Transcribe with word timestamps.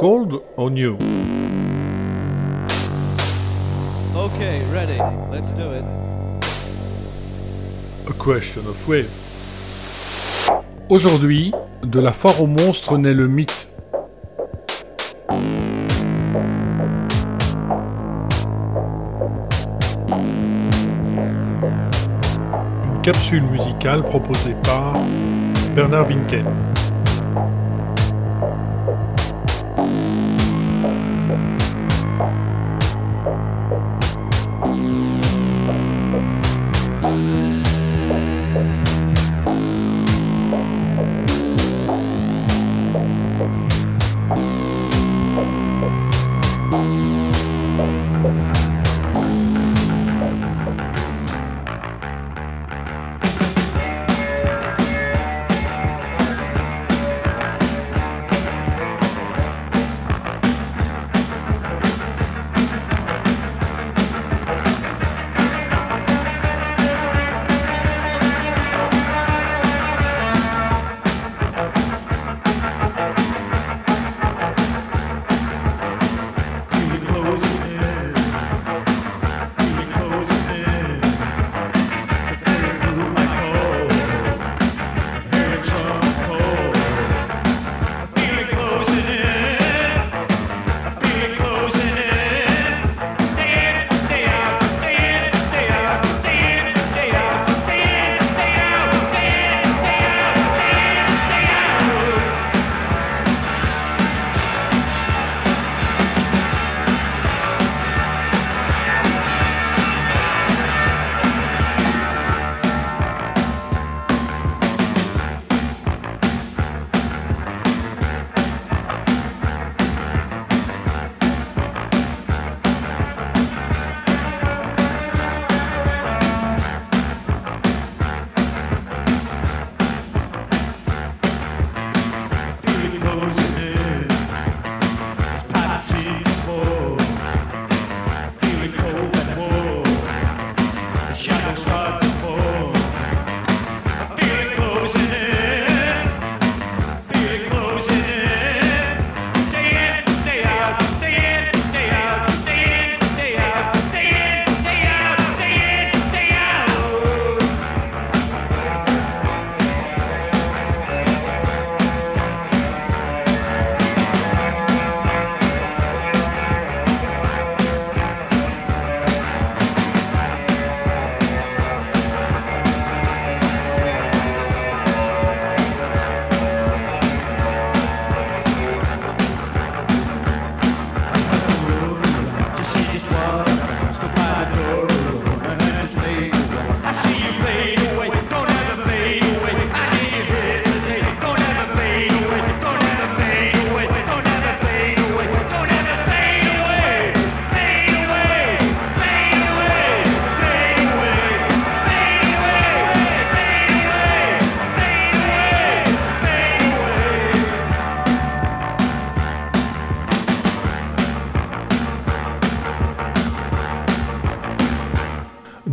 Cold 0.00 0.42
or 0.56 0.70
new 0.70 0.94
Okay, 4.16 4.62
ready. 4.72 4.96
Let's 5.30 5.52
do 5.52 5.72
it. 5.72 5.84
A 8.08 8.12
question 8.14 8.62
of 8.66 8.88
wave. 8.88 9.10
Aujourd'hui, 10.88 11.52
de 11.82 12.00
la 12.00 12.14
foire 12.14 12.42
aux 12.42 12.46
monstres 12.46 12.96
naît 12.96 13.12
le 13.12 13.28
mythe. 13.28 13.68
Une 22.86 23.02
capsule 23.02 23.42
musicale 23.42 24.02
proposée 24.04 24.56
par 24.64 24.94
Bernard 25.74 26.06
Winken. 26.06 26.46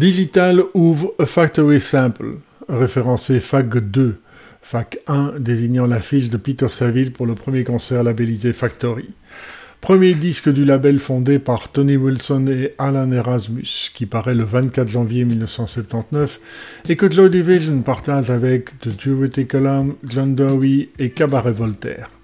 Digital 0.07 0.63
ouvre 0.73 1.13
A 1.19 1.25
Factory 1.25 1.81
Sample, 1.81 2.37
référencé 2.69 3.41
FAC 3.41 3.77
2, 3.77 4.15
FAC 4.61 4.99
1 5.05 5.33
désignant 5.37 5.85
l'affiche 5.85 6.29
de 6.29 6.37
Peter 6.37 6.69
Saville 6.69 7.11
pour 7.11 7.25
le 7.25 7.35
premier 7.35 7.65
concert 7.65 8.03
labellisé 8.03 8.53
Factory. 8.53 9.09
Premier 9.81 10.13
disque 10.13 10.47
du 10.47 10.63
label 10.63 10.99
fondé 10.99 11.39
par 11.39 11.73
Tony 11.73 11.97
Wilson 11.97 12.47
et 12.47 12.71
Alan 12.77 13.11
Erasmus, 13.11 13.91
qui 13.93 14.05
paraît 14.05 14.33
le 14.33 14.45
24 14.45 14.87
janvier 14.87 15.25
1979, 15.25 16.39
et 16.87 16.95
que 16.95 17.11
Joy 17.11 17.29
Division 17.29 17.81
partage 17.81 18.29
avec 18.29 18.79
The 18.79 18.87
Duty 18.87 19.45
Column, 19.45 19.95
John 20.05 20.35
Dowie 20.35 20.87
et 20.99 21.09
Cabaret 21.09 21.51
Voltaire. 21.51 22.16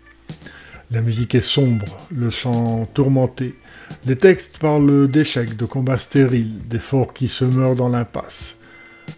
La 0.93 1.01
musique 1.01 1.33
est 1.33 1.41
sombre, 1.41 1.97
le 2.15 2.29
chant 2.29 2.87
tourmenté. 2.93 3.55
Les 4.05 4.15
textes 4.15 4.59
parlent 4.59 5.07
d'échecs, 5.07 5.57
de 5.57 5.65
combats 5.65 5.97
stériles, 5.97 6.59
d'efforts 6.69 7.13
qui 7.13 7.29
se 7.29 7.45
meurent 7.45 7.75
dans 7.75 7.89
l'impasse. 7.89 8.59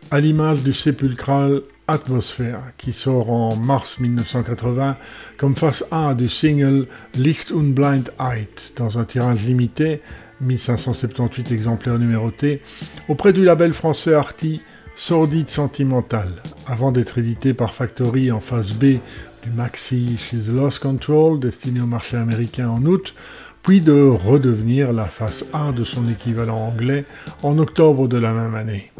À 0.09 0.21
l'image 0.21 0.63
du 0.63 0.71
sépulcral 0.71 1.63
Atmosphère, 1.89 2.61
qui 2.77 2.93
sort 2.93 3.29
en 3.29 3.57
mars 3.57 3.99
1980 3.99 4.95
comme 5.35 5.57
face 5.57 5.83
A 5.91 6.13
du 6.13 6.29
single 6.29 6.87
Licht 7.13 7.51
und 7.51 7.73
Blind 7.73 8.09
Eit, 8.19 8.71
dans 8.77 8.97
un 8.97 9.03
tirage 9.03 9.45
limité, 9.45 10.01
1578 10.39 11.51
exemplaires 11.51 11.99
numérotés, 11.99 12.61
auprès 13.09 13.33
du 13.33 13.43
label 13.43 13.73
français 13.73 14.13
Arty 14.13 14.61
Sordide 14.95 15.49
Sentimental, 15.49 16.29
avant 16.65 16.93
d'être 16.93 17.17
édité 17.17 17.53
par 17.53 17.73
Factory 17.73 18.31
en 18.31 18.39
phase 18.39 18.71
B 18.71 18.99
du 19.45 19.51
maxi 19.51 20.17
She's 20.17 20.49
Lost 20.49 20.79
Control, 20.79 21.39
destiné 21.39 21.79
au 21.79 21.85
marché 21.85 22.17
américain 22.17 22.67
en 22.69 22.83
août, 22.85 23.13
puis 23.61 23.79
de 23.79 23.93
redevenir 23.93 24.91
la 24.91 25.05
face 25.05 25.45
A 25.53 25.71
de 25.71 25.83
son 25.83 26.09
équivalent 26.09 26.57
anglais 26.57 27.05
en 27.43 27.57
octobre 27.59 28.07
de 28.07 28.17
la 28.17 28.31
même 28.31 28.55
année. 28.55 28.91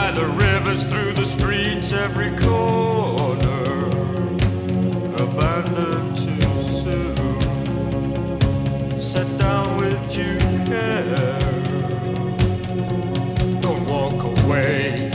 By 0.00 0.10
the 0.12 0.26
rivers 0.46 0.82
through 0.84 1.12
the 1.12 1.26
streets, 1.26 1.92
every 1.92 2.30
corner, 2.46 3.84
abandoned 5.24 6.16
too 6.24 6.52
soon. 6.82 7.40
Set 8.98 9.28
down 9.38 9.66
with 9.76 10.00
due 10.10 10.38
care. 10.70 11.38
Don't 13.60 13.84
walk 13.94 14.18
away 14.34 15.10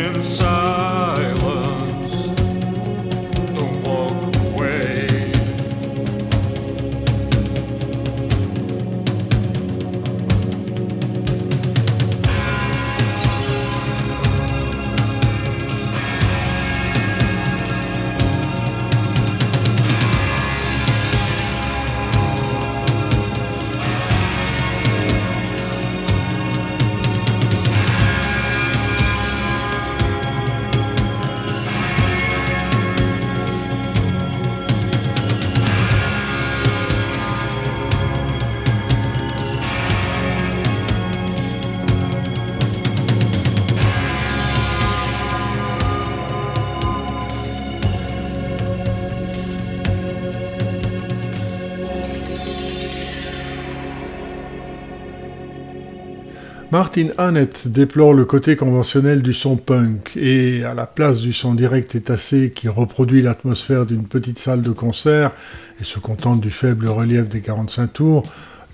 in 0.00 0.14
Martin 56.74 57.10
Hannett 57.18 57.68
déplore 57.68 58.14
le 58.14 58.24
côté 58.24 58.56
conventionnel 58.56 59.22
du 59.22 59.32
son 59.32 59.56
punk 59.56 60.16
et, 60.16 60.64
à 60.64 60.74
la 60.74 60.88
place 60.88 61.20
du 61.20 61.32
son 61.32 61.54
direct 61.54 61.94
et 61.94 62.00
tassé 62.00 62.50
qui 62.50 62.66
reproduit 62.66 63.22
l'atmosphère 63.22 63.86
d'une 63.86 64.08
petite 64.08 64.38
salle 64.38 64.60
de 64.60 64.72
concert 64.72 65.30
et 65.80 65.84
se 65.84 66.00
contente 66.00 66.40
du 66.40 66.50
faible 66.50 66.88
relief 66.88 67.28
des 67.28 67.42
45 67.42 67.92
tours, 67.92 68.24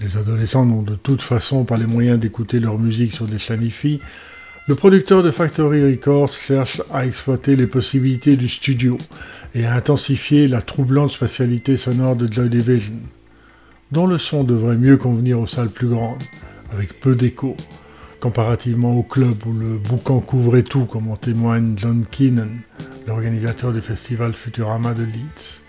les 0.00 0.16
adolescents 0.16 0.64
n'ont 0.64 0.80
de 0.80 0.94
toute 0.94 1.20
façon 1.20 1.64
pas 1.64 1.76
les 1.76 1.84
moyens 1.84 2.18
d'écouter 2.18 2.58
leur 2.58 2.78
musique 2.78 3.12
sur 3.12 3.26
des 3.26 3.36
Shanifi, 3.36 3.98
le 4.66 4.74
producteur 4.74 5.22
de 5.22 5.30
Factory 5.30 5.84
Records 5.84 6.32
cherche 6.32 6.80
à 6.90 7.04
exploiter 7.04 7.54
les 7.54 7.66
possibilités 7.66 8.36
du 8.36 8.48
studio 8.48 8.96
et 9.54 9.66
à 9.66 9.74
intensifier 9.74 10.48
la 10.48 10.62
troublante 10.62 11.10
spatialité 11.10 11.76
sonore 11.76 12.16
de 12.16 12.32
Joy 12.32 12.48
Division, 12.48 12.96
dont 13.92 14.06
le 14.06 14.16
son 14.16 14.42
devrait 14.42 14.78
mieux 14.78 14.96
convenir 14.96 15.38
aux 15.38 15.46
salles 15.46 15.68
plus 15.68 15.88
grandes, 15.88 16.22
avec 16.72 16.98
peu 16.98 17.14
d'écho, 17.14 17.58
comparativement 18.20 18.94
au 18.94 19.02
club 19.02 19.46
où 19.46 19.52
le 19.52 19.78
boucan 19.78 20.20
couvrait 20.20 20.62
tout, 20.62 20.84
comme 20.84 21.10
en 21.10 21.16
témoigne 21.16 21.74
John 21.76 22.04
Keenan, 22.10 22.50
l'organisateur 23.06 23.72
du 23.72 23.80
festival 23.80 24.34
Futurama 24.34 24.92
de 24.92 25.04
Leeds. 25.04 25.62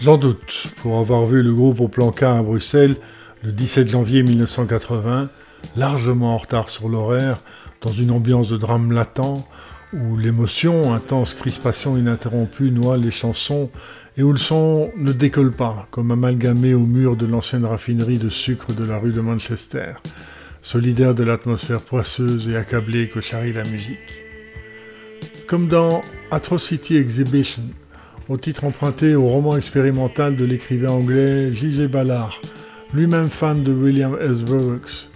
J'en 0.00 0.16
doute, 0.16 0.68
pour 0.82 0.98
avoir 0.98 1.26
vu 1.26 1.42
le 1.42 1.52
groupe 1.52 1.80
au 1.80 1.88
plan 1.88 2.12
K 2.12 2.22
à 2.22 2.42
Bruxelles 2.42 2.96
le 3.42 3.52
17 3.52 3.88
janvier 3.88 4.22
1980, 4.22 5.28
largement 5.76 6.34
en 6.34 6.38
retard 6.38 6.68
sur 6.68 6.88
l'horaire, 6.88 7.40
dans 7.80 7.92
une 7.92 8.10
ambiance 8.10 8.48
de 8.48 8.56
drame 8.56 8.92
latent, 8.92 9.44
où 9.92 10.16
l'émotion, 10.16 10.94
intense 10.94 11.34
crispation 11.34 11.96
ininterrompue 11.96 12.70
noie 12.70 12.96
les 12.96 13.10
chansons, 13.10 13.70
et 14.16 14.22
où 14.22 14.32
le 14.32 14.38
son 14.38 14.90
ne 14.96 15.12
décolle 15.12 15.52
pas, 15.52 15.86
comme 15.90 16.10
amalgamé 16.10 16.72
au 16.74 16.86
mur 16.86 17.16
de 17.16 17.26
l'ancienne 17.26 17.64
raffinerie 17.64 18.18
de 18.18 18.28
sucre 18.28 18.72
de 18.72 18.84
la 18.84 18.98
rue 18.98 19.12
de 19.12 19.20
Manchester, 19.20 19.94
solidaire 20.64 21.14
de 21.14 21.22
l'atmosphère 21.22 21.82
poisseuse 21.82 22.48
et 22.48 22.56
accablée 22.56 23.10
que 23.10 23.20
charrie 23.20 23.52
la 23.52 23.64
musique. 23.64 24.22
Comme 25.46 25.68
dans 25.68 26.00
Atrocity 26.30 26.96
Exhibition, 26.96 27.64
au 28.30 28.38
titre 28.38 28.64
emprunté 28.64 29.14
au 29.14 29.26
roman 29.26 29.58
expérimental 29.58 30.36
de 30.36 30.44
l'écrivain 30.46 30.92
anglais 30.92 31.52
J.J. 31.52 31.86
Ballard, 31.86 32.40
lui-même 32.94 33.28
fan 33.28 33.62
de 33.62 33.72
William 33.72 34.16
S. 34.18 34.42
Burroughs, 34.42 35.10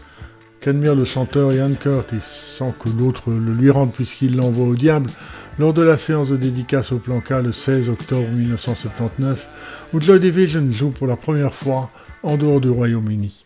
qu'admire 0.60 0.94
le 0.94 1.06
chanteur 1.06 1.50
Ian 1.54 1.72
Curtis, 1.80 2.20
sans 2.20 2.72
que 2.72 2.90
l'autre 2.90 3.30
le 3.30 3.54
lui 3.54 3.70
rende 3.70 3.94
puisqu'il 3.94 4.36
l'envoie 4.36 4.66
au 4.66 4.76
diable, 4.76 5.10
lors 5.58 5.72
de 5.72 5.82
la 5.82 5.96
séance 5.96 6.28
de 6.28 6.36
dédicace 6.36 6.92
au 6.92 6.98
plan 6.98 7.22
le 7.42 7.52
16 7.52 7.88
octobre 7.88 8.28
1979, 8.28 9.48
où 9.94 10.00
Joy 10.00 10.20
Division 10.20 10.70
joue 10.70 10.90
pour 10.90 11.06
la 11.06 11.16
première 11.16 11.54
fois 11.54 11.90
en 12.22 12.36
dehors 12.36 12.60
du 12.60 12.68
Royaume-Uni. 12.68 13.44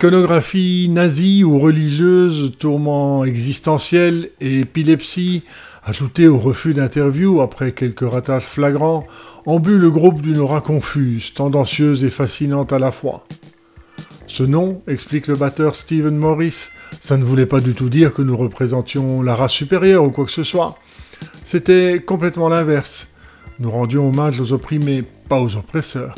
Iconographie 0.00 0.88
nazie 0.88 1.44
ou 1.44 1.58
religieuse, 1.58 2.52
tourment 2.58 3.22
existentiel 3.26 4.30
et 4.40 4.60
épilepsie, 4.60 5.42
ajoutés 5.84 6.26
au 6.26 6.38
refus 6.38 6.72
d'interview 6.72 7.42
après 7.42 7.72
quelques 7.72 8.10
ratages 8.10 8.46
flagrants, 8.46 9.06
ont 9.44 9.60
bu 9.60 9.76
le 9.76 9.90
groupe 9.90 10.22
d'une 10.22 10.38
aura 10.38 10.62
confuse, 10.62 11.34
tendancieuse 11.34 12.02
et 12.02 12.08
fascinante 12.08 12.72
à 12.72 12.78
la 12.78 12.92
fois. 12.92 13.26
Ce 14.26 14.42
nom, 14.42 14.80
explique 14.88 15.26
le 15.26 15.36
batteur 15.36 15.76
Stephen 15.76 16.16
Morris, 16.16 16.70
ça 16.98 17.18
ne 17.18 17.24
voulait 17.24 17.44
pas 17.44 17.60
du 17.60 17.74
tout 17.74 17.90
dire 17.90 18.14
que 18.14 18.22
nous 18.22 18.38
représentions 18.38 19.20
la 19.20 19.34
race 19.34 19.52
supérieure 19.52 20.04
ou 20.04 20.10
quoi 20.10 20.24
que 20.24 20.32
ce 20.32 20.44
soit. 20.44 20.78
C'était 21.44 22.00
complètement 22.00 22.48
l'inverse. 22.48 23.08
Nous 23.58 23.70
rendions 23.70 24.08
hommage 24.08 24.40
aux 24.40 24.54
opprimés, 24.54 25.04
pas 25.28 25.42
aux 25.42 25.56
oppresseurs. 25.56 26.14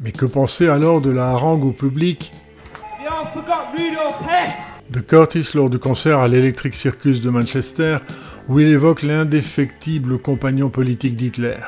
Mais 0.00 0.12
que 0.12 0.26
penser 0.26 0.68
alors 0.68 1.00
de 1.00 1.10
la 1.10 1.28
harangue 1.30 1.64
au 1.64 1.72
public 1.72 2.32
de 4.90 5.00
Curtis 5.00 5.50
lors 5.54 5.70
du 5.70 5.78
concert 5.78 6.18
à 6.18 6.28
l'Electric 6.28 6.74
Circus 6.74 7.20
de 7.20 7.30
Manchester, 7.30 7.98
où 8.48 8.58
il 8.58 8.66
évoque 8.66 9.02
l'indéfectible 9.02 10.18
compagnon 10.18 10.68
politique 10.68 11.16
d'Hitler. 11.16 11.58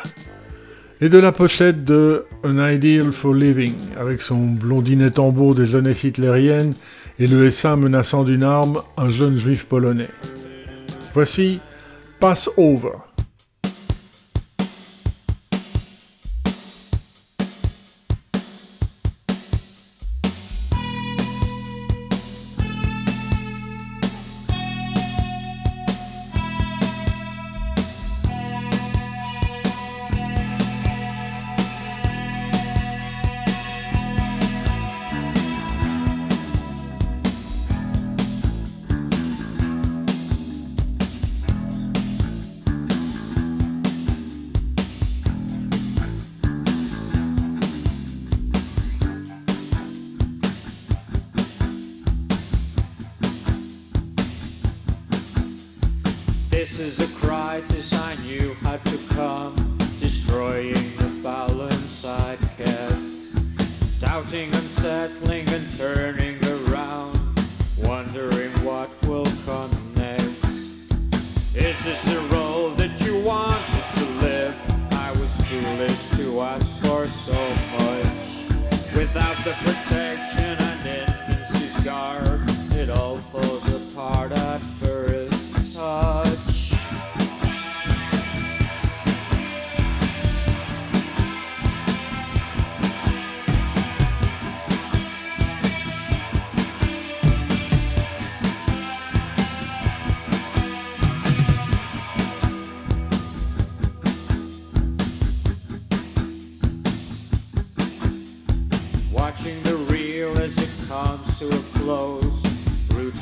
Et 1.01 1.09
de 1.09 1.19
la 1.19 1.33
pochette 1.33 1.85
de 1.85 2.27
An 2.45 2.59
Ideal 2.69 3.13
for 3.13 3.35
Living, 3.35 3.75
avec 3.99 4.23
son 4.23 4.39
blondinet 4.39 5.11
tambour 5.11 5.55
des 5.55 5.67
jeunesses 5.67 6.05
hitlériennes 6.05 6.75
et 7.19 7.27
le 7.27 7.47
essaim 7.47 7.77
menaçant 7.77 8.25
d'une 8.25 8.45
arme 8.45 8.83
un 8.97 9.11
jeune 9.11 9.39
juif 9.39 9.65
polonais. 9.67 10.11
Voici 11.13 11.61
Pass 12.19 12.51
Over. 12.57 13.12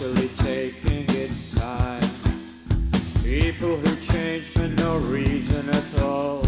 Brutally 0.01 0.29
taking 0.39 1.05
its 1.11 1.55
time. 1.55 2.01
People 3.23 3.77
who 3.77 3.97
change 4.07 4.47
for 4.47 4.67
no 4.67 4.97
reason 4.97 5.69
at 5.69 6.01
all, 6.01 6.43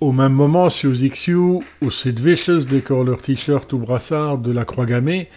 au 0.00 0.12
même 0.12 0.32
moment, 0.32 0.68
Q 0.68 1.36
ou 1.36 1.90
Sid 1.90 2.20
Vicious 2.20 2.64
décorent 2.64 3.04
leur 3.04 3.22
t-shirt 3.22 3.72
ou 3.72 3.78
brassard 3.78 4.38
de 4.38 4.52
la 4.52 4.64
croix 4.64 4.86
gammée, 4.86 5.28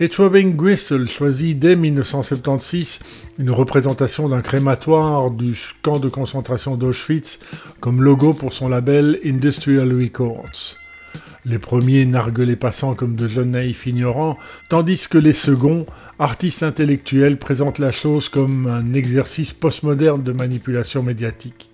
et 0.00 0.08
Throbbing 0.08 0.56
Gristle 0.56 1.06
choisit 1.06 1.58
dès 1.58 1.76
1976 1.76 2.98
une 3.38 3.50
représentation 3.50 4.28
d'un 4.28 4.42
crématoire 4.42 5.30
du 5.30 5.56
camp 5.82 5.98
de 5.98 6.08
concentration 6.08 6.76
d'Auschwitz 6.76 7.38
comme 7.80 8.02
logo 8.02 8.34
pour 8.34 8.52
son 8.52 8.68
label 8.68 9.20
Industrial 9.24 9.92
Records. 9.92 10.76
Les 11.46 11.58
premiers 11.58 12.06
narguent 12.06 12.40
les 12.40 12.56
passants 12.56 12.94
comme 12.94 13.16
de 13.16 13.28
jeunes 13.28 13.50
naïfs 13.50 13.86
ignorants, 13.86 14.38
tandis 14.70 15.06
que 15.08 15.18
les 15.18 15.34
seconds, 15.34 15.84
artistes 16.18 16.62
intellectuels, 16.62 17.38
présentent 17.38 17.78
la 17.78 17.90
chose 17.90 18.30
comme 18.30 18.66
un 18.66 18.94
exercice 18.94 19.52
postmoderne 19.52 20.22
de 20.22 20.32
manipulation 20.32 21.02
médiatique. 21.02 21.70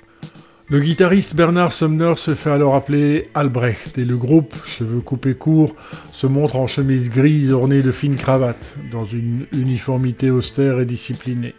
Le 0.71 0.79
guitariste 0.79 1.35
Bernard 1.35 1.73
Sumner 1.73 2.13
se 2.15 2.37
fait 2.37 2.53
alors 2.53 2.77
appeler 2.77 3.29
Albrecht 3.35 3.99
et 3.99 4.05
le 4.05 4.17
groupe, 4.17 4.55
cheveux 4.67 5.01
coupés 5.01 5.35
courts, 5.35 5.75
se 6.13 6.29
montre 6.29 6.55
en 6.55 6.69
chemise 6.69 7.11
grise 7.11 7.51
ornée 7.51 7.83
de 7.83 7.91
fines 7.91 8.15
cravates, 8.15 8.77
dans 8.93 9.05
une 9.05 9.47
uniformité 9.51 10.31
austère 10.31 10.79
et 10.79 10.85
disciplinée. 10.85 11.57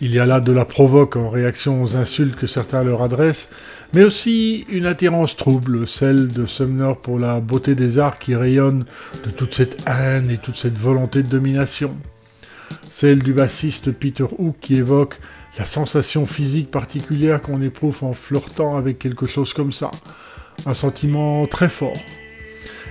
Il 0.00 0.14
y 0.14 0.18
a 0.18 0.24
là 0.24 0.40
de 0.40 0.50
la 0.50 0.64
provoque 0.64 1.16
en 1.16 1.28
réaction 1.28 1.82
aux 1.82 1.94
insultes 1.94 2.36
que 2.36 2.46
certains 2.46 2.82
leur 2.82 3.02
adressent, 3.02 3.50
mais 3.92 4.02
aussi 4.02 4.64
une 4.70 4.86
attirance 4.86 5.36
trouble, 5.36 5.86
celle 5.86 6.28
de 6.28 6.46
Sumner 6.46 6.94
pour 7.02 7.18
la 7.18 7.40
beauté 7.40 7.74
des 7.74 7.98
arts 7.98 8.18
qui 8.18 8.34
rayonne 8.34 8.86
de 9.26 9.30
toute 9.30 9.52
cette 9.52 9.76
haine 9.86 10.30
et 10.30 10.38
toute 10.38 10.56
cette 10.56 10.78
volonté 10.78 11.22
de 11.22 11.28
domination. 11.28 11.94
celle 12.88 13.22
du 13.22 13.34
bassiste 13.34 13.92
Peter 13.92 14.24
Hook 14.38 14.56
qui 14.60 14.76
évoque 14.76 15.20
la 15.58 15.64
sensation 15.64 16.26
physique 16.26 16.70
particulière 16.70 17.40
qu'on 17.40 17.62
éprouve 17.62 18.02
en 18.02 18.12
flirtant 18.12 18.76
avec 18.76 18.98
quelque 18.98 19.26
chose 19.26 19.52
comme 19.52 19.72
ça. 19.72 19.90
Un 20.66 20.74
sentiment 20.74 21.46
très 21.46 21.68
fort. 21.68 21.98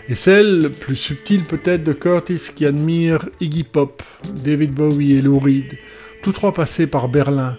Et 0.10 0.16
celle, 0.16 0.72
plus 0.72 0.96
subtile 0.96 1.46
peut-être, 1.46 1.84
de 1.84 1.94
Curtis 1.94 2.50
qui 2.56 2.66
admire 2.66 3.30
Iggy 3.40 3.64
Pop, 3.64 4.04
David 4.34 4.74
Bowie 4.74 5.14
et 5.14 5.22
Lou 5.22 5.40
Reed, 5.40 5.78
tous 6.22 6.34
trois 6.34 6.54
passés 6.54 6.88
par 6.88 7.08
Berlin, 7.08 7.58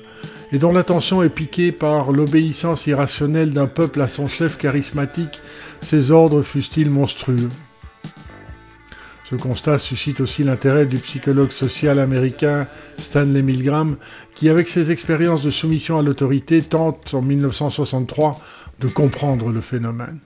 et 0.53 0.59
dont 0.59 0.73
l'attention 0.73 1.23
est 1.23 1.31
piquée 1.31 1.73
par 1.73 2.13
l'obéissance 2.13 2.87
irrationnelle 2.87 3.53
d'un 3.53 3.67
peuple 3.67 4.01
à 4.03 4.09
son 4.09 4.29
chef 4.29 4.59
charismatique, 4.59 5.41
ses 5.81 6.11
ordres 6.11 6.43
fussent-ils 6.43 6.91
monstrueux? 6.91 7.51
Ce 9.35 9.39
constat 9.41 9.81
suscite 9.81 10.21
aussi 10.21 10.45
l'intérêt 10.45 10.87
du 10.87 10.99
psychologue 10.99 11.51
social 11.51 11.99
américain 11.99 12.69
Stanley 12.99 13.43
Milgram, 13.43 13.97
qui 14.37 14.49
avec 14.49 14.69
ses 14.69 14.93
expériences 14.93 15.43
de 15.43 15.51
soumission 15.51 15.99
à 15.99 16.03
l'autorité 16.03 16.63
tente 16.63 17.15
en 17.15 17.21
1963 17.21 18.41
de 18.79 18.87
comprendre 18.87 19.51
le 19.51 19.61
phénomène. 19.61 20.21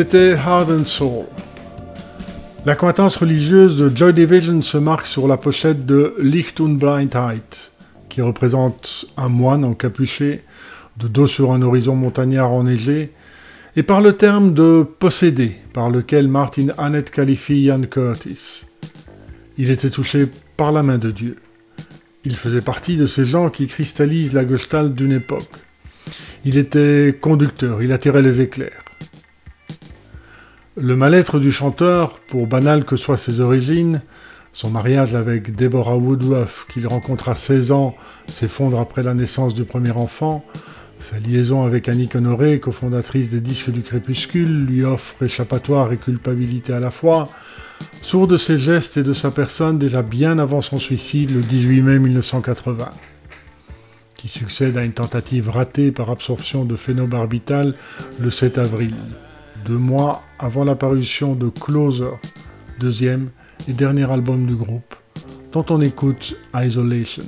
C'était 0.00 0.34
Heart 0.34 0.70
and 0.70 0.84
Soul. 0.84 1.24
La 2.64 2.76
coïncidence 2.76 3.16
religieuse 3.16 3.74
de 3.74 3.90
Joy 3.92 4.14
Division 4.14 4.62
se 4.62 4.78
marque 4.78 5.08
sur 5.08 5.26
la 5.26 5.36
pochette 5.36 5.86
de 5.86 6.14
Licht 6.20 6.60
und 6.60 6.78
Blindheit, 6.78 7.72
qui 8.08 8.22
représente 8.22 9.06
un 9.16 9.28
moine 9.28 9.64
encapuché, 9.64 10.44
de 10.98 11.08
dos 11.08 11.26
sur 11.26 11.50
un 11.50 11.62
horizon 11.62 11.96
montagnard 11.96 12.52
enneigé, 12.52 13.12
et 13.74 13.82
par 13.82 14.00
le 14.00 14.12
terme 14.12 14.54
de 14.54 14.86
possédé, 15.00 15.56
par 15.72 15.90
lequel 15.90 16.28
Martin 16.28 16.68
Hannett 16.78 17.10
qualifie 17.10 17.62
Ian 17.62 17.82
Curtis. 17.82 18.66
Il 19.56 19.68
était 19.68 19.90
touché 19.90 20.28
par 20.56 20.70
la 20.70 20.84
main 20.84 20.98
de 20.98 21.10
Dieu. 21.10 21.38
Il 22.24 22.36
faisait 22.36 22.62
partie 22.62 22.96
de 22.96 23.06
ces 23.06 23.24
gens 23.24 23.50
qui 23.50 23.66
cristallisent 23.66 24.34
la 24.34 24.46
gestalt 24.46 24.94
d'une 24.94 25.10
époque. 25.10 25.56
Il 26.44 26.56
était 26.56 27.18
conducteur, 27.20 27.82
il 27.82 27.90
attirait 27.90 28.22
les 28.22 28.40
éclairs. 28.40 28.84
Le 30.80 30.94
mal-être 30.94 31.40
du 31.40 31.50
chanteur, 31.50 32.20
pour 32.28 32.46
banal 32.46 32.84
que 32.84 32.96
soient 32.96 33.18
ses 33.18 33.40
origines, 33.40 34.00
son 34.52 34.70
mariage 34.70 35.16
avec 35.16 35.56
Deborah 35.56 35.96
Woodruff, 35.96 36.66
qu'il 36.68 36.86
rencontre 36.86 37.28
à 37.28 37.34
16 37.34 37.72
ans, 37.72 37.96
s'effondre 38.28 38.78
après 38.78 39.02
la 39.02 39.14
naissance 39.14 39.54
du 39.54 39.64
premier 39.64 39.90
enfant, 39.90 40.44
sa 41.00 41.18
liaison 41.18 41.64
avec 41.64 41.88
Annick 41.88 42.14
Honoré, 42.14 42.60
cofondatrice 42.60 43.28
des 43.28 43.40
Disques 43.40 43.70
du 43.70 43.82
Crépuscule, 43.82 44.66
lui 44.66 44.84
offre 44.84 45.20
échappatoire 45.20 45.92
et 45.92 45.96
culpabilité 45.96 46.72
à 46.72 46.78
la 46.78 46.92
fois, 46.92 47.28
sourd 48.00 48.28
de 48.28 48.36
ses 48.36 48.56
gestes 48.56 48.98
et 48.98 49.02
de 49.02 49.12
sa 49.12 49.32
personne 49.32 49.80
déjà 49.80 50.02
bien 50.02 50.38
avant 50.38 50.60
son 50.60 50.78
suicide 50.78 51.32
le 51.32 51.40
18 51.40 51.82
mai 51.82 51.98
1980, 51.98 52.92
qui 54.16 54.28
succède 54.28 54.76
à 54.76 54.84
une 54.84 54.92
tentative 54.92 55.50
ratée 55.50 55.90
par 55.90 56.08
absorption 56.10 56.64
de 56.64 56.76
phénobarbital 56.76 57.74
le 58.20 58.30
7 58.30 58.58
avril, 58.58 58.94
deux 59.64 59.78
mois 59.78 60.22
avant 60.38 60.64
l'apparition 60.64 61.34
de 61.34 61.48
Closer, 61.48 62.12
deuxième 62.78 63.30
et 63.66 63.72
dernier 63.72 64.10
album 64.10 64.46
du 64.46 64.54
groupe, 64.54 64.94
dont 65.52 65.64
on 65.70 65.80
écoute 65.80 66.36
Isolation. 66.54 67.24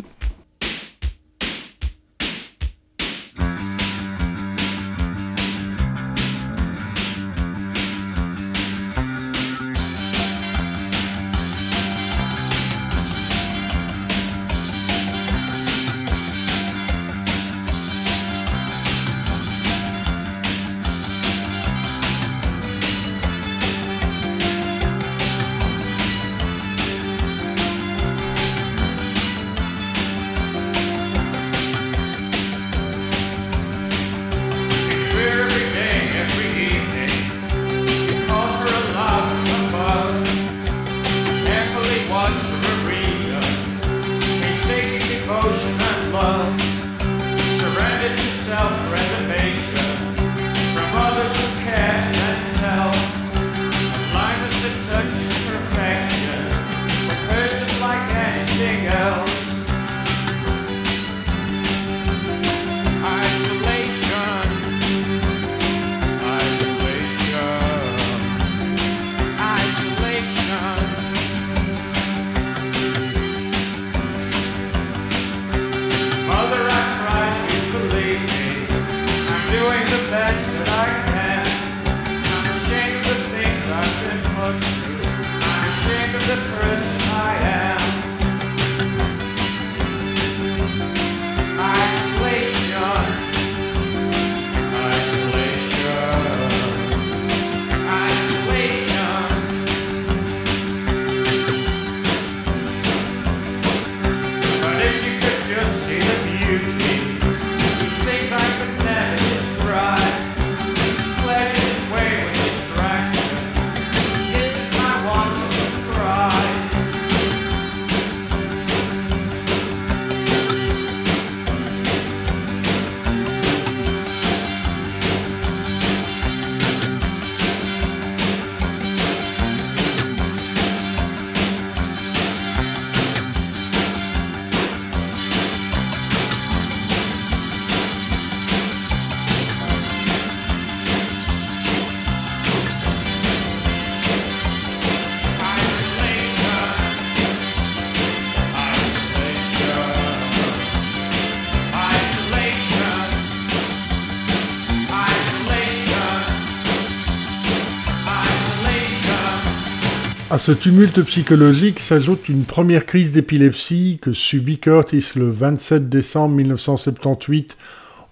Ce 160.41 160.53
tumulte 160.53 161.03
psychologique 161.03 161.81
s'ajoute 161.81 162.31
une 162.31 162.45
première 162.45 162.87
crise 162.87 163.13
d'épilepsie 163.13 163.99
que 164.01 164.15
subit 164.15 164.59
Curtis 164.59 165.05
le 165.17 165.29
27 165.29 165.91
décembre 165.91 166.35
1978 166.37 167.59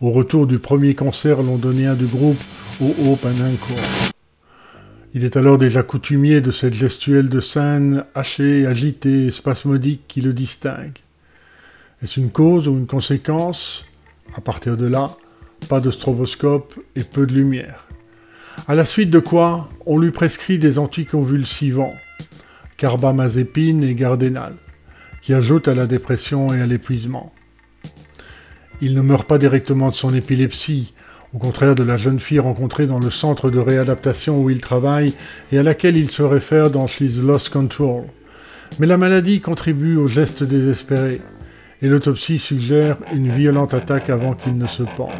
au 0.03 0.11
retour 0.11 0.47
du 0.47 0.59
premier 0.59 0.95
concert 0.95 1.43
londonien 1.43 1.95
du 1.95 2.05
groupe 2.05 2.37
au 2.83 2.95
Hope 3.07 3.25
and 3.25 3.49
Il 5.15 5.25
est 5.25 5.39
alors 5.39 5.57
déjà 5.57 5.83
coutumier 5.83 6.43
de 6.43 6.51
cette 6.51 6.75
gestuelle 6.75 7.31
de 7.31 7.41
scène 7.41 8.05
hachée, 8.15 8.67
agitée 8.67 9.31
spasmodique 9.31 10.03
qui 10.07 10.21
le 10.21 10.35
distingue. 10.35 10.99
Est-ce 12.03 12.21
une 12.21 12.31
cause 12.31 12.69
ou 12.69 12.73
une 12.73 12.87
conséquence? 12.87 13.87
À 14.35 14.43
partir 14.43 14.77
de 14.77 14.85
là, 14.85 15.17
pas 15.71 15.81
de 15.81 15.91
stroboscope 15.91 16.75
et 16.95 17.05
peu 17.05 17.25
de 17.25 17.33
lumière. 17.33 17.87
À 18.67 18.75
la 18.75 18.85
suite 18.85 19.09
de 19.09 19.19
quoi, 19.19 19.71
on 19.87 19.99
lui 19.99 20.11
prescrit 20.11 20.59
des 20.59 20.79
anticonvulsivants 20.79 21.95
carbamazépine 22.79 23.83
et 23.83 23.95
gardénal, 23.95 24.55
qui 25.21 25.35
ajoutent 25.35 25.69
à 25.69 25.75
la 25.75 25.87
dépression 25.87 26.55
et 26.55 26.63
à 26.63 26.67
l'épuisement. 26.67 27.35
Il 28.81 28.95
ne 28.95 29.03
meurt 29.03 29.29
pas 29.29 29.37
directement 29.37 29.91
de 29.91 29.95
son 29.95 30.15
épilepsie, 30.15 30.95
au 31.35 31.39
contraire 31.39 31.75
de 31.75 31.83
la 31.83 31.97
jeune 31.97 32.21
fille 32.21 32.39
rencontrée 32.39 32.87
dans 32.87 33.01
le 33.01 33.11
centre 33.11 33.51
de 33.51 33.59
réadaptation 33.59 34.41
où 34.41 34.49
il 34.49 34.61
travaille 34.61 35.13
et 35.53 35.59
à 35.59 35.63
laquelle 35.63 35.97
il 35.97 36.09
se 36.09 36.23
réfère 36.23 36.71
dans 36.71 36.87
She's 36.87 37.21
Lost 37.23 37.51
Control. 37.51 38.05
Mais 38.79 38.87
la 38.87 38.97
maladie 38.97 39.41
contribue 39.41 39.97
au 39.97 40.07
geste 40.07 40.45
désespéré, 40.45 41.21
et 41.83 41.89
l'autopsie 41.89 42.39
suggère 42.39 42.97
une 43.13 43.29
violente 43.29 43.75
attaque 43.75 44.09
avant 44.09 44.35
qu'il 44.35 44.57
ne 44.57 44.67
se 44.67 44.85
pende. 44.97 45.11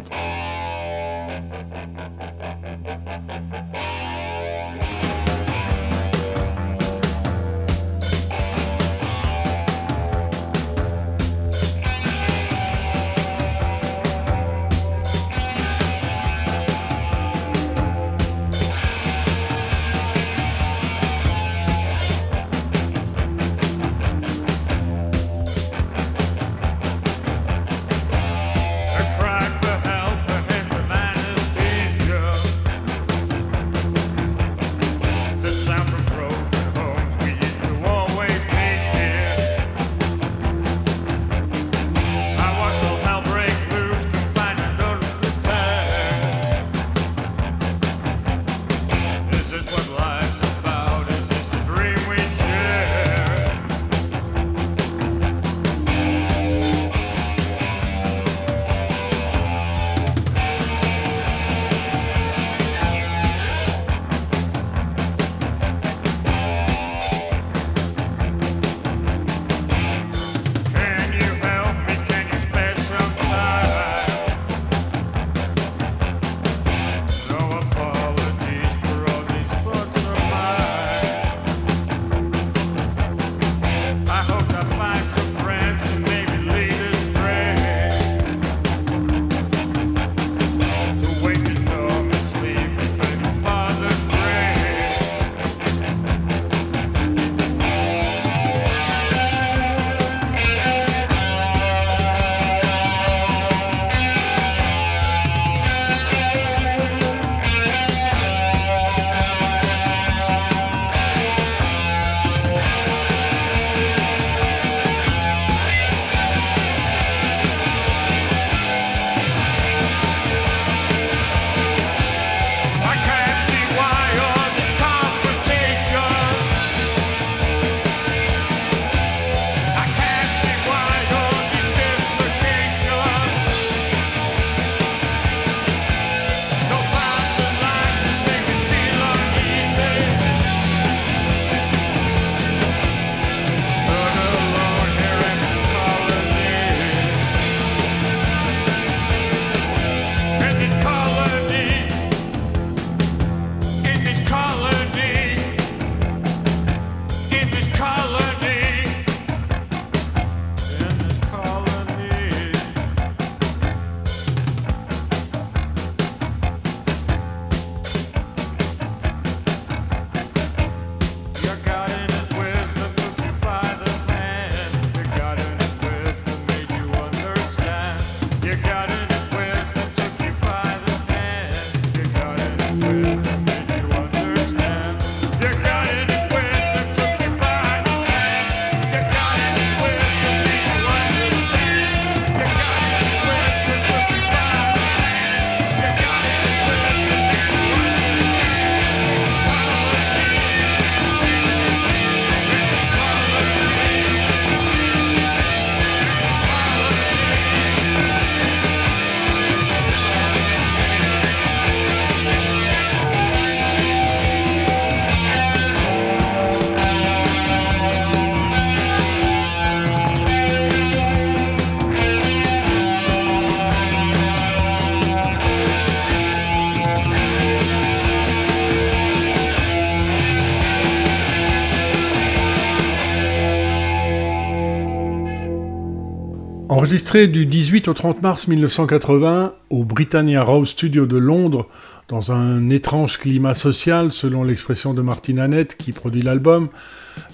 Enregistré 236.69 237.25
du 237.25 237.47
18 237.47 237.87
au 237.87 237.95
30 237.95 238.21
mars 238.21 238.47
1980 238.47 239.55
au 239.71 239.83
Britannia 239.83 240.43
Rose 240.43 240.69
Studio 240.69 241.07
de 241.07 241.17
Londres, 241.17 241.67
dans 242.07 242.31
un 242.31 242.69
étrange 242.69 243.17
climat 243.17 243.55
social, 243.55 244.11
selon 244.11 244.43
l'expression 244.43 244.93
de 244.93 245.01
Martin 245.01 245.39
Annette 245.39 245.75
qui 245.77 245.93
produit 245.93 246.21
l'album, 246.21 246.69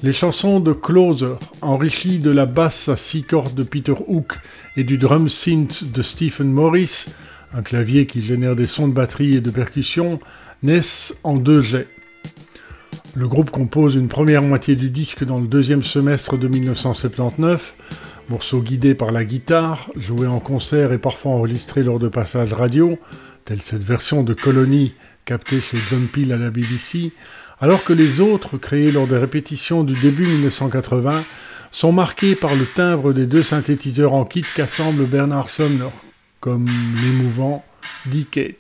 les 0.04 0.14
chansons 0.14 0.62
de 0.62 0.72
Closer, 0.72 1.34
enrichies 1.62 2.20
de 2.20 2.32
la 2.32 2.46
basse 2.46 2.88
à 2.88 2.96
six 2.96 3.24
cordes 3.24 3.56
de 3.56 3.64
Peter 3.64 3.96
Hook 4.08 4.40
et 4.78 4.86
du 4.86 4.98
drum 4.98 5.28
synth 5.28 5.84
de 5.84 6.02
Stephen 6.02 6.50
Morris, 6.50 7.08
un 7.54 7.62
clavier 7.62 8.06
qui 8.06 8.22
génère 8.22 8.56
des 8.56 8.68
sons 8.68 8.88
de 8.88 8.94
batterie 8.94 9.36
et 9.36 9.42
de 9.42 9.52
percussion, 9.52 10.22
naissent 10.64 11.14
en 11.26 11.36
deux 11.36 11.60
jets. 11.60 11.90
Le 13.18 13.30
groupe 13.30 13.50
compose 13.50 13.96
une 13.96 14.10
première 14.10 14.42
moitié 14.42 14.76
du 14.76 14.90
disque 14.90 15.24
dans 15.24 15.40
le 15.40 15.48
deuxième 15.48 15.84
semestre 15.84 16.38
de 16.38 16.50
1979, 16.50 17.76
morceaux 18.28 18.60
guidés 18.60 18.94
par 18.94 19.14
la 19.14 19.24
guitare, 19.24 19.90
joués 19.96 20.28
en 20.28 20.42
concert 20.42 20.92
et 20.92 20.98
parfois 20.98 21.32
enregistrés 21.32 21.84
lors 21.84 21.98
de 21.98 22.10
passages 22.10 22.52
radio, 22.52 23.00
telle 23.46 23.62
cette 23.62 23.84
version 23.84 24.22
de 24.22 24.34
Colony 24.34 24.96
captée 25.24 25.62
chez 25.62 25.78
John 25.90 26.08
Peel 26.08 26.34
à 26.34 26.38
la 26.38 26.50
BBC, 26.50 27.14
alors 27.62 27.86
que 27.86 27.94
les 27.94 28.20
autres, 28.20 28.58
créés 28.58 28.92
lors 28.92 29.08
des 29.08 29.18
répétitions 29.18 29.86
du 29.86 29.94
début 29.94 30.28
1980, 30.28 31.24
sont 31.72 31.94
marqués 31.94 32.36
par 32.36 32.54
le 32.54 32.66
timbre 32.66 33.14
des 33.14 33.28
deux 33.28 33.44
synthétiseurs 33.44 34.14
en 34.14 34.26
kit 34.26 34.44
qu'assemble 34.56 35.06
Bernard 35.06 35.50
Sumner, 35.50 35.90
comme 36.42 36.66
l'émouvant 37.02 37.64
Decades. 38.08 38.56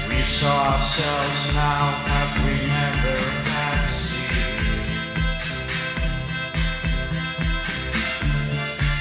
We 0.10 0.20
saw 0.24 0.74
ourselves 0.74 1.54
now 1.54 1.94
as 2.20 2.32
we 2.44 2.54
never 2.66 3.18
had 3.54 3.86
seen. 4.02 4.82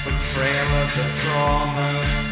The 0.05 0.13
trail 0.29 0.69
of 0.83 0.89
the 0.95 1.07
drama. 1.23 2.26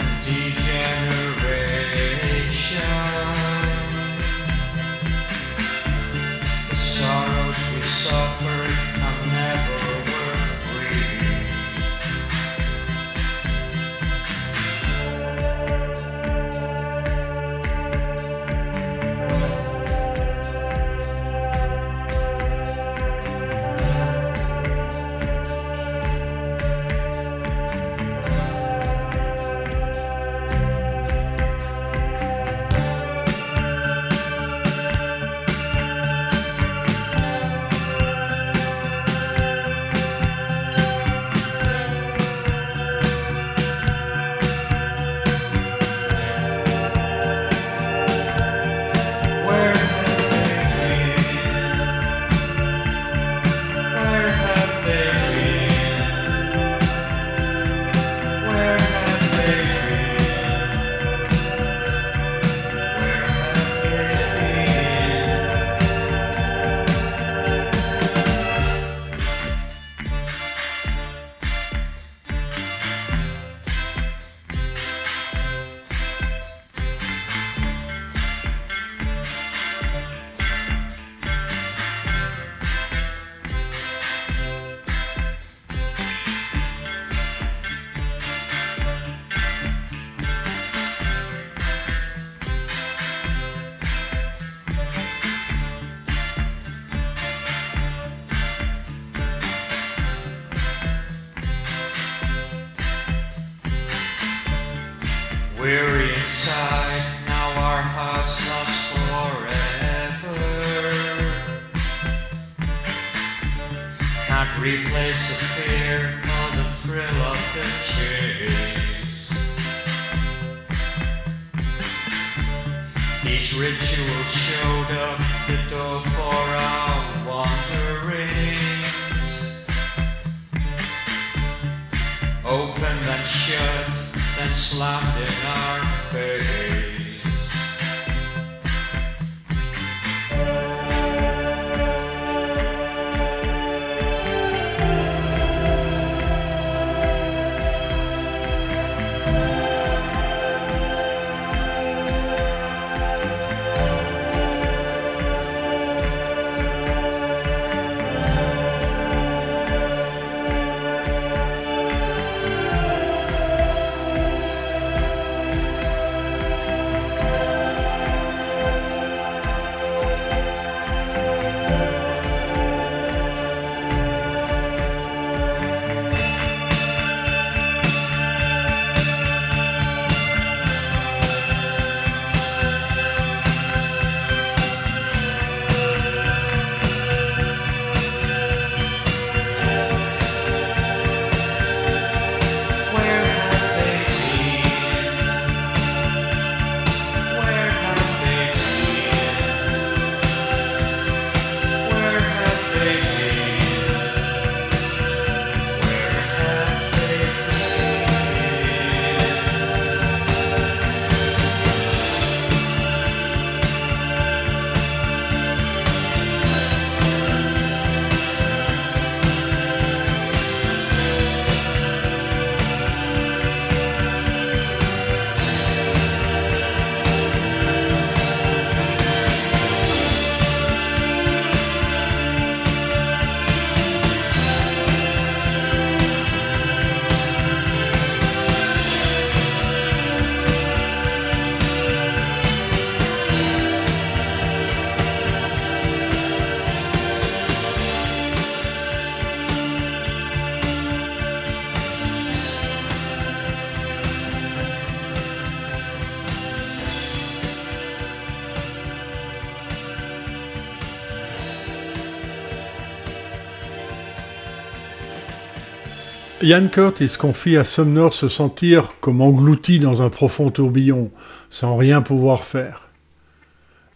Ian 266.46 266.68
Curtis 266.68 267.16
confie 267.18 267.58
à 267.58 267.66
Sumner 267.66 268.10
se 268.12 268.28
sentir 268.28 268.94
comme 269.02 269.22
englouti 269.22 269.80
dans 269.80 270.04
un 270.04 270.12
profond 270.12 270.52
tourbillon, 270.52 271.10
sans 271.50 271.76
rien 271.76 272.04
pouvoir 272.04 272.44
faire. 272.46 272.90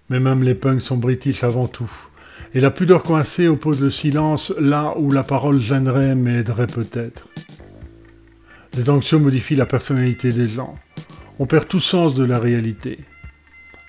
Mais 0.10 0.20
même 0.20 0.42
les 0.42 0.56
punks 0.56 0.82
sont 0.82 0.98
british 0.98 1.44
avant 1.44 1.68
tout. 1.68 1.92
Et 2.56 2.60
la 2.60 2.72
pudeur 2.72 3.04
coincée 3.04 3.48
oppose 3.48 3.80
le 3.80 3.92
silence 3.92 4.52
là 4.60 4.96
où 4.98 5.12
la 5.12 5.22
parole 5.22 5.60
gênerait 5.60 6.16
mais 6.16 6.40
aiderait 6.40 6.66
peut-être. 6.66 7.28
Les 8.74 8.90
anxieux 8.90 9.20
modifient 9.20 9.54
la 9.54 9.68
personnalité 9.68 10.32
des 10.32 10.48
gens. 10.48 10.74
On 11.38 11.46
perd 11.46 11.68
tout 11.68 11.80
sens 11.80 12.16
de 12.16 12.24
la 12.24 12.40
réalité. 12.40 12.98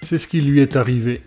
C'est 0.02 0.18
ce 0.18 0.28
qui 0.28 0.42
lui 0.42 0.60
est 0.60 0.76
arrivé. 0.76 1.22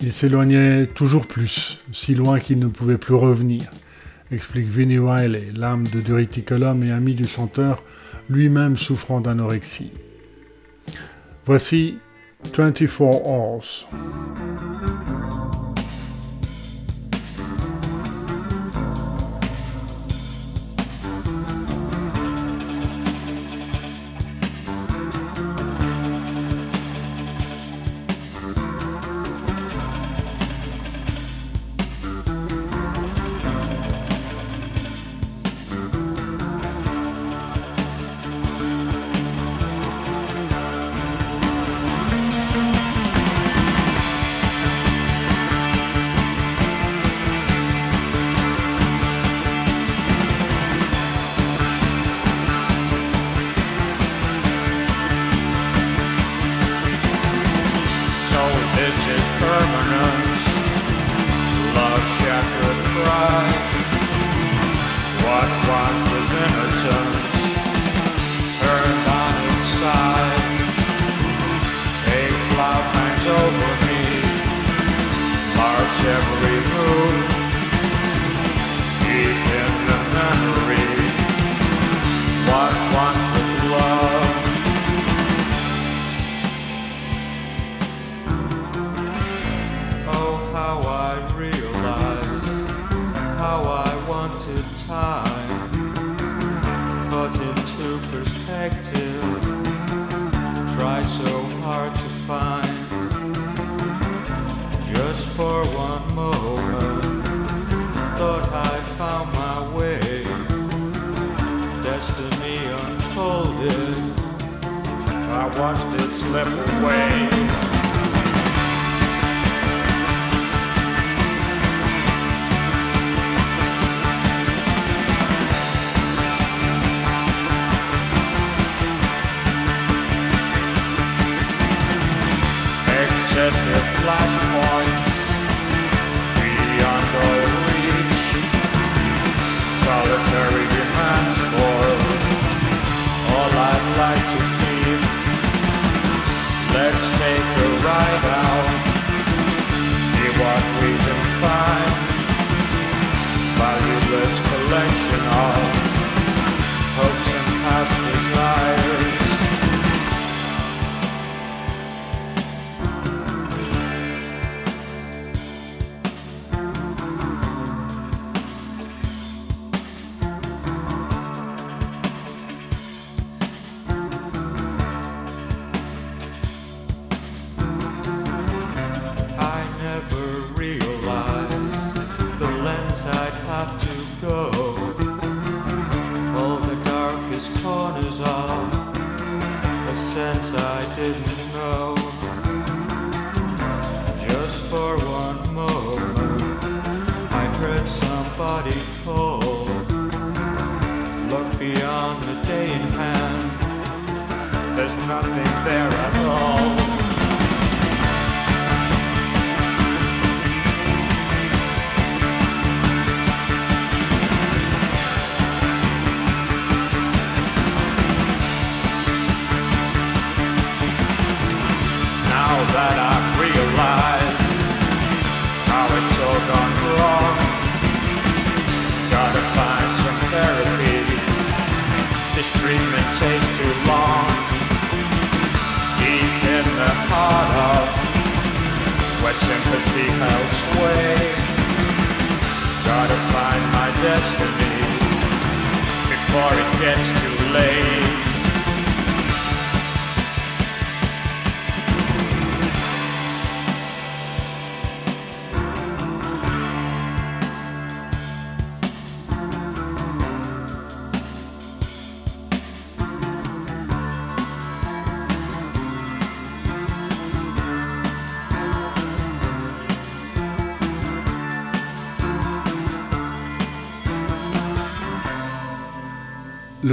Il 0.00 0.12
s'éloignait 0.12 0.86
toujours 0.86 1.26
plus, 1.26 1.82
si 1.92 2.14
loin 2.14 2.38
qu'il 2.38 2.60
ne 2.60 2.68
pouvait 2.68 2.96
plus 2.96 3.16
revenir, 3.16 3.72
explique 4.34 4.66
Vinnie 4.66 4.98
Wiley, 4.98 5.52
l'âme 5.56 5.86
de 5.88 6.00
Durity 6.00 6.42
Column 6.42 6.82
et 6.82 6.90
ami 6.90 7.14
du 7.14 7.26
chanteur, 7.26 7.82
lui-même 8.28 8.76
souffrant 8.76 9.20
d'anorexie. 9.20 9.92
Voici 11.46 11.98
24 12.52 13.00
Hours. 13.00 13.86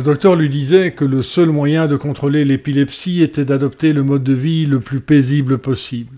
Le 0.02 0.06
docteur 0.06 0.36
lui 0.36 0.50
disait 0.50 0.94
que 0.94 1.06
le 1.06 1.22
seul 1.22 1.50
moyen 1.50 1.86
de 1.86 1.96
contrôler 1.96 2.44
l'épilepsie 2.44 3.22
était 3.22 3.46
d'adopter 3.46 3.94
le 3.94 4.02
mode 4.02 4.24
de 4.24 4.34
vie 4.34 4.66
le 4.66 4.80
plus 4.80 5.00
paisible 5.00 5.60
possible. 5.60 6.18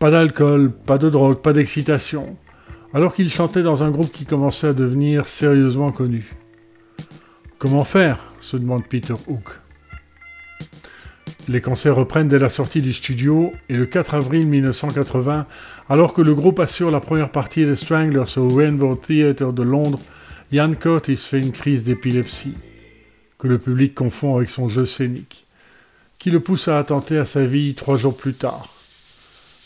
Pas 0.00 0.10
d'alcool, 0.10 0.72
pas 0.72 0.98
de 0.98 1.08
drogue, 1.08 1.40
pas 1.40 1.52
d'excitation. 1.52 2.36
Alors 2.92 3.14
qu'il 3.14 3.30
chantait 3.30 3.62
dans 3.62 3.84
un 3.84 3.92
groupe 3.92 4.10
qui 4.10 4.24
commençait 4.24 4.66
à 4.66 4.72
devenir 4.72 5.28
sérieusement 5.28 5.92
connu. 5.92 6.34
Comment 7.58 7.84
faire? 7.84 8.18
se 8.40 8.56
demande 8.56 8.84
Peter 8.88 9.14
Hook. 9.28 9.60
Les 11.46 11.60
concerts 11.60 11.94
reprennent 11.94 12.26
dès 12.26 12.40
la 12.40 12.48
sortie 12.48 12.82
du 12.82 12.92
studio 12.92 13.52
et 13.68 13.76
le 13.76 13.86
4 13.86 14.14
avril 14.14 14.48
1980, 14.48 15.46
alors 15.88 16.14
que 16.14 16.22
le 16.22 16.34
groupe 16.34 16.58
assure 16.58 16.90
la 16.90 16.98
première 16.98 17.30
partie 17.30 17.64
des 17.64 17.76
Stranglers 17.76 18.38
au 18.38 18.48
Rainbow 18.48 18.96
Theatre 18.96 19.52
de 19.52 19.62
Londres, 19.62 20.00
Ian 20.50 20.74
Curtis 20.74 21.16
fait 21.18 21.38
une 21.38 21.52
crise 21.52 21.84
d'épilepsie, 21.84 22.56
que 23.38 23.46
le 23.46 23.58
public 23.58 23.94
confond 23.94 24.36
avec 24.36 24.50
son 24.50 24.68
jeu 24.68 24.86
scénique, 24.86 25.44
qui 26.18 26.30
le 26.30 26.40
pousse 26.40 26.68
à 26.68 26.78
attenter 26.78 27.18
à 27.18 27.24
sa 27.24 27.46
vie 27.46 27.74
trois 27.74 27.96
jours 27.96 28.16
plus 28.16 28.34
tard. 28.34 28.66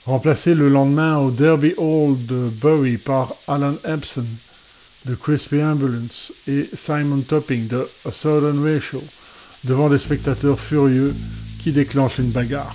Remplacé 0.05 0.55
le 0.55 0.68
lendemain 0.68 1.18
au 1.18 1.31
Derby 1.31 1.75
Hall 1.77 2.16
de 2.27 2.51
Bury 2.61 2.99
par 2.99 3.33
Alan 3.49 3.75
Epson 3.87 4.25
de 5.07 5.14
Crispy 5.14 5.62
Ambulance 5.62 6.33
et 6.47 6.68
Simon 6.75 7.20
Topping 7.23 7.66
de 7.68 7.87
A 8.07 8.11
Southern 8.11 8.62
Ratio, 8.62 9.03
devant 9.64 9.89
des 9.89 9.99
spectateurs 9.99 10.61
furieux 10.61 11.14
qui 11.61 11.73
déclenchent 11.73 12.18
une 12.18 12.31
bagarre. 12.31 12.75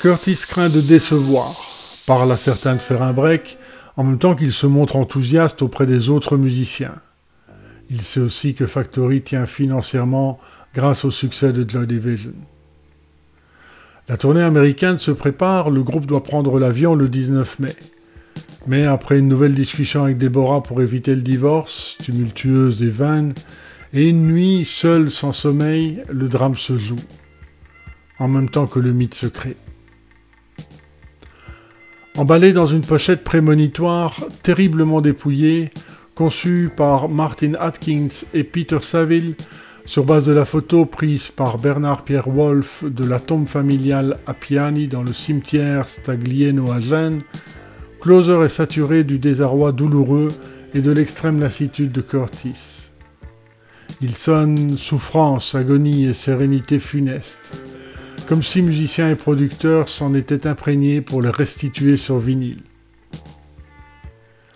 Curtis 0.00 0.46
craint 0.48 0.70
de 0.70 0.80
décevoir, 0.80 1.60
parle 2.06 2.32
à 2.32 2.38
certains 2.38 2.74
de 2.74 2.80
faire 2.80 3.02
un 3.02 3.12
break, 3.12 3.58
en 3.98 4.04
même 4.04 4.16
temps 4.16 4.34
qu'il 4.34 4.50
se 4.50 4.66
montre 4.66 4.96
enthousiaste 4.96 5.60
auprès 5.60 5.84
des 5.84 6.08
autres 6.08 6.38
musiciens. 6.38 6.94
Il 7.90 8.00
sait 8.00 8.20
aussi 8.20 8.54
que 8.54 8.64
Factory 8.64 9.20
tient 9.20 9.44
financièrement 9.44 10.40
grâce 10.74 11.04
au 11.04 11.10
succès 11.10 11.52
de 11.52 11.68
Joy 11.68 11.86
Division. 11.86 12.32
La 14.08 14.16
tournée 14.16 14.40
américaine 14.40 14.96
se 14.96 15.10
prépare, 15.10 15.68
le 15.68 15.82
groupe 15.82 16.06
doit 16.06 16.22
prendre 16.22 16.58
l'avion 16.58 16.94
le 16.94 17.10
19 17.10 17.58
mai. 17.58 17.76
Mais 18.66 18.86
après 18.86 19.18
une 19.18 19.28
nouvelle 19.28 19.54
discussion 19.54 20.04
avec 20.04 20.16
Deborah 20.16 20.62
pour 20.62 20.80
éviter 20.80 21.14
le 21.14 21.20
divorce, 21.20 21.98
tumultueuse 22.02 22.82
et 22.82 22.88
vaine, 22.88 23.34
et 23.92 24.08
une 24.08 24.28
nuit 24.28 24.64
seule 24.64 25.10
sans 25.10 25.32
sommeil, 25.32 26.02
le 26.08 26.28
drame 26.28 26.56
se 26.56 26.78
joue, 26.78 27.00
en 28.18 28.28
même 28.28 28.48
temps 28.48 28.66
que 28.66 28.80
le 28.80 28.94
mythe 28.94 29.12
se 29.12 29.26
crée. 29.26 29.56
Emballé 32.20 32.52
dans 32.52 32.66
une 32.66 32.82
pochette 32.82 33.24
prémonitoire, 33.24 34.20
terriblement 34.42 35.00
dépouillée, 35.00 35.70
conçue 36.14 36.70
par 36.76 37.08
Martin 37.08 37.54
Atkins 37.58 38.26
et 38.34 38.44
Peter 38.44 38.80
Saville, 38.82 39.36
sur 39.86 40.04
base 40.04 40.26
de 40.26 40.32
la 40.32 40.44
photo 40.44 40.84
prise 40.84 41.28
par 41.28 41.56
Bernard 41.56 42.04
Pierre 42.04 42.28
Wolff 42.28 42.84
de 42.84 43.06
la 43.06 43.20
tombe 43.20 43.46
familiale 43.46 44.18
à 44.26 44.34
Piani 44.34 44.86
dans 44.86 45.02
le 45.02 45.14
cimetière 45.14 45.88
Staglieno 45.88 46.70
à 46.70 46.78
Gênes, 46.78 47.22
Closer 48.02 48.44
est 48.44 48.50
saturé 48.50 49.02
du 49.02 49.18
désarroi 49.18 49.72
douloureux 49.72 50.28
et 50.74 50.82
de 50.82 50.90
l'extrême 50.90 51.40
lassitude 51.40 51.90
de 51.90 52.02
Curtis. 52.02 52.90
Il 54.02 54.14
sonne 54.14 54.76
souffrance, 54.76 55.54
agonie 55.54 56.04
et 56.04 56.12
sérénité 56.12 56.80
funeste, 56.80 57.54
comme 58.30 58.44
si 58.44 58.62
musiciens 58.62 59.10
et 59.10 59.16
producteurs 59.16 59.88
s'en 59.88 60.14
étaient 60.14 60.46
imprégnés 60.46 61.00
pour 61.00 61.20
les 61.20 61.30
restituer 61.30 61.96
sur 61.96 62.18
vinyle. 62.18 62.62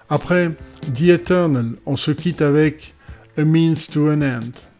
Après 0.08 0.52
The 0.94 1.08
Eternal, 1.08 1.72
on 1.84 1.96
se 1.96 2.12
quitte 2.12 2.40
avec 2.40 2.94
A 3.36 3.42
Means 3.42 3.88
to 3.90 4.08
an 4.12 4.22
End. 4.22 4.73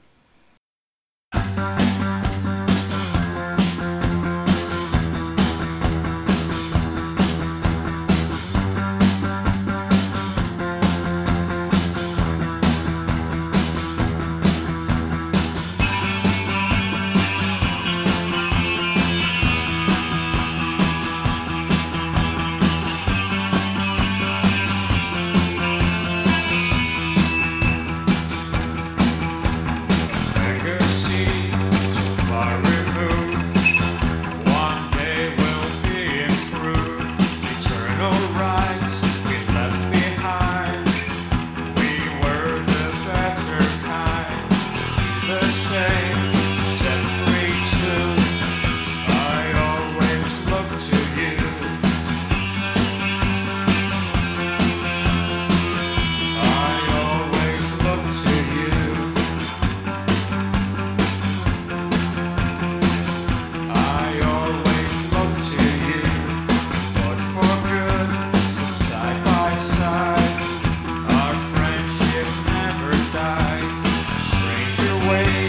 away. 75.06 75.43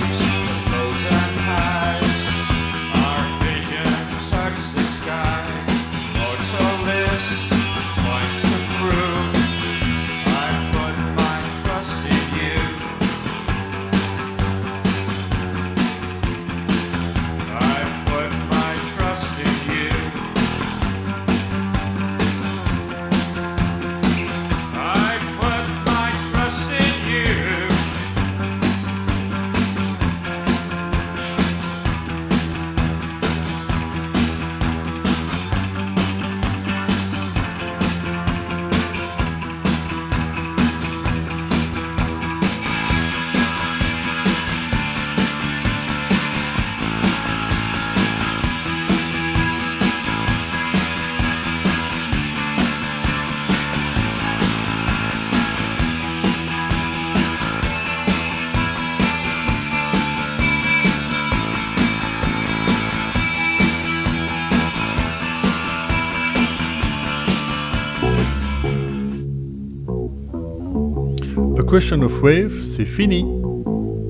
Question 71.76 72.04
of 72.04 72.24
Wave, 72.24 72.64
c'est 72.64 72.86
fini 72.86 73.26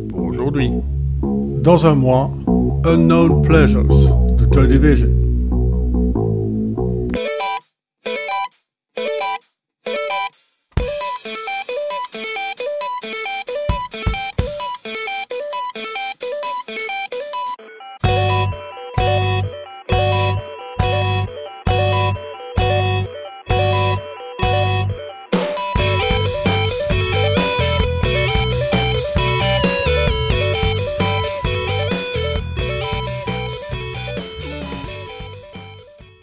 pour 0.09 0.21
aujourd'hui. 0.21 0.69
Dans 1.63 1.87
un 1.87 1.95
mois, 1.95 2.29
Unknown 2.85 3.41
Pleasures 3.41 3.87
de 4.37 4.45
Toy 4.45 4.67
Division. 4.67 5.14